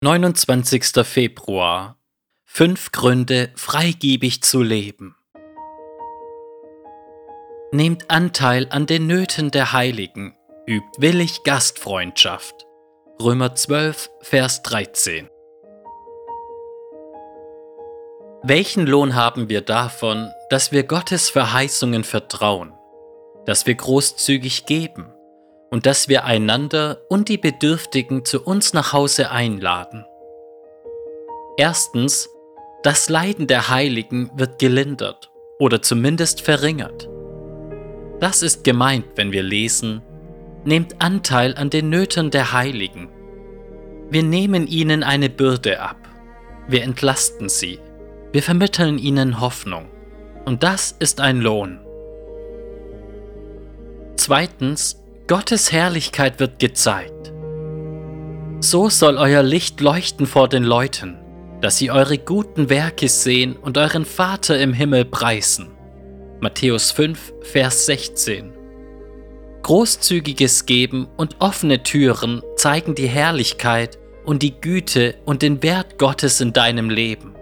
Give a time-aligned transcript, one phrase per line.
[0.00, 1.04] 29.
[1.04, 1.98] Februar.
[2.44, 5.16] Fünf Gründe, freigebig zu leben.
[7.72, 10.36] Nehmt Anteil an den Nöten der Heiligen,
[10.68, 12.64] übt willig Gastfreundschaft.
[13.20, 15.28] Römer 12, Vers 13.
[18.44, 22.72] Welchen Lohn haben wir davon, dass wir Gottes Verheißungen vertrauen,
[23.46, 25.12] dass wir großzügig geben?
[25.70, 30.04] Und dass wir einander und die Bedürftigen zu uns nach Hause einladen.
[31.56, 32.30] Erstens,
[32.82, 37.08] das Leiden der Heiligen wird gelindert oder zumindest verringert.
[38.20, 40.02] Das ist gemeint, wenn wir lesen,
[40.64, 43.10] nehmt Anteil an den Nöten der Heiligen.
[44.10, 45.96] Wir nehmen ihnen eine Bürde ab,
[46.68, 47.78] wir entlasten sie,
[48.32, 49.88] wir vermitteln ihnen Hoffnung.
[50.44, 51.80] Und das ist ein Lohn.
[54.16, 57.34] Zweitens, Gottes Herrlichkeit wird gezeigt.
[58.60, 61.18] So soll euer Licht leuchten vor den Leuten,
[61.60, 65.68] dass sie eure guten Werke sehen und euren Vater im Himmel preisen.
[66.40, 68.54] Matthäus 5, Vers 16.
[69.62, 76.40] Großzügiges Geben und offene Türen zeigen die Herrlichkeit und die Güte und den Wert Gottes
[76.40, 77.34] in deinem Leben.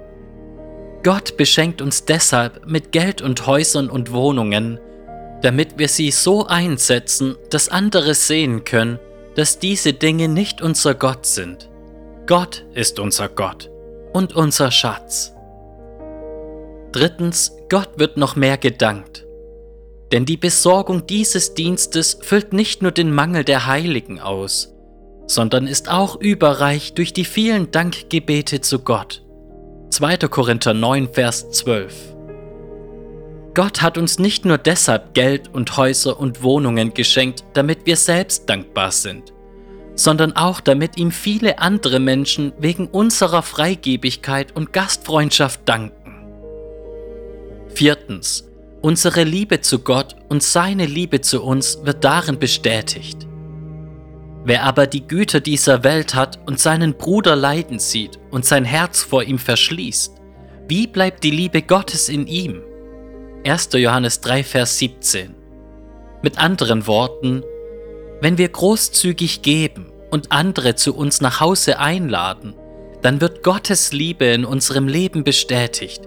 [1.04, 4.80] Gott beschenkt uns deshalb mit Geld und Häusern und Wohnungen,
[5.42, 8.98] damit wir sie so einsetzen, dass andere sehen können,
[9.34, 11.68] dass diese Dinge nicht unser Gott sind.
[12.26, 13.70] Gott ist unser Gott
[14.12, 15.34] und unser Schatz.
[16.92, 19.26] Drittens, Gott wird noch mehr gedankt.
[20.12, 24.74] Denn die Besorgung dieses Dienstes füllt nicht nur den Mangel der Heiligen aus,
[25.26, 29.22] sondern ist auch überreich durch die vielen Dankgebete zu Gott.
[29.90, 30.16] 2.
[30.28, 32.15] Korinther 9, Vers 12.
[33.56, 38.50] Gott hat uns nicht nur deshalb Geld und Häuser und Wohnungen geschenkt, damit wir selbst
[38.50, 39.32] dankbar sind,
[39.94, 46.26] sondern auch damit ihm viele andere Menschen wegen unserer Freigebigkeit und Gastfreundschaft danken.
[47.74, 48.46] Viertens.
[48.82, 53.26] Unsere Liebe zu Gott und seine Liebe zu uns wird darin bestätigt.
[54.44, 59.02] Wer aber die Güter dieser Welt hat und seinen Bruder leiden sieht und sein Herz
[59.02, 60.12] vor ihm verschließt,
[60.68, 62.60] wie bleibt die Liebe Gottes in ihm?
[63.46, 63.68] 1.
[63.74, 65.32] Johannes 3, Vers 17.
[66.20, 67.44] Mit anderen Worten,
[68.20, 72.56] wenn wir großzügig geben und andere zu uns nach Hause einladen,
[73.02, 76.02] dann wird Gottes Liebe in unserem Leben bestätigt.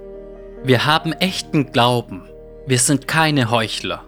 [0.66, 2.28] Wir haben echten Glauben,
[2.68, 4.04] wir sind keine Heuchler.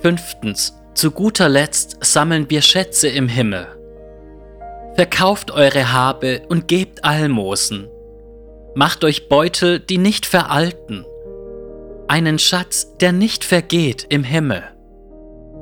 [0.00, 3.66] Fünftens, zu guter Letzt sammeln wir Schätze im Himmel.
[4.94, 7.90] Verkauft eure Habe und gebt Almosen.
[8.74, 11.04] Macht euch Beutel, die nicht veralten
[12.08, 14.62] einen Schatz, der nicht vergeht im Himmel.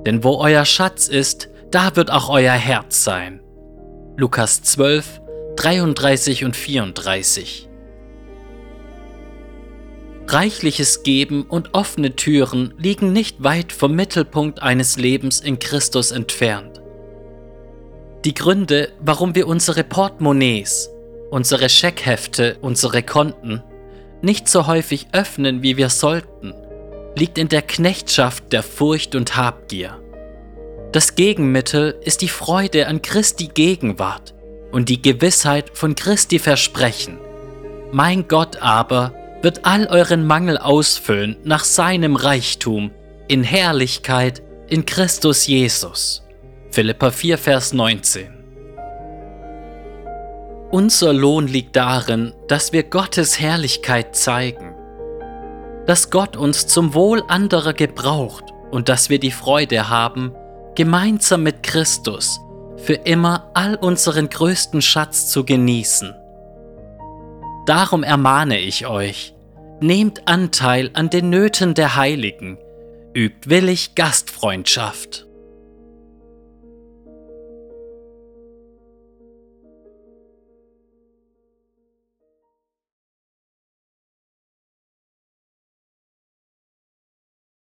[0.06, 3.40] Denn wo euer Schatz ist, da wird auch euer Herz sein.
[4.16, 5.20] Lukas 12,
[5.56, 7.68] 33 und 34.
[10.26, 16.80] Reichliches Geben und offene Türen liegen nicht weit vom Mittelpunkt eines Lebens in Christus entfernt.
[18.24, 20.90] Die Gründe, warum wir unsere Portemonnaies,
[21.30, 23.62] unsere Scheckhefte, unsere Konten
[24.24, 26.52] nicht so häufig öffnen, wie wir sollten,
[27.16, 30.00] liegt in der Knechtschaft der Furcht und Habgier.
[30.92, 34.34] Das Gegenmittel ist die Freude an Christi Gegenwart
[34.72, 37.18] und die Gewissheit von Christi Versprechen.
[37.92, 42.90] Mein Gott aber wird all euren Mangel ausfüllen nach seinem Reichtum
[43.28, 46.22] in Herrlichkeit in Christus Jesus.
[46.70, 48.43] Philippa 4, Vers 19.
[50.74, 54.74] Unser Lohn liegt darin, dass wir Gottes Herrlichkeit zeigen,
[55.86, 60.34] dass Gott uns zum Wohl anderer gebraucht und dass wir die Freude haben,
[60.74, 62.40] gemeinsam mit Christus
[62.76, 66.12] für immer all unseren größten Schatz zu genießen.
[67.66, 69.32] Darum ermahne ich euch,
[69.78, 72.58] nehmt Anteil an den Nöten der Heiligen,
[73.14, 75.28] übt willig Gastfreundschaft.